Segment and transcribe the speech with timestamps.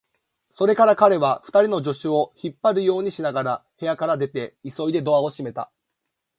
[0.49, 5.71] それから彼は、二人の助手を引っ張るようにしながら部屋から出て、急いでドアを閉めた。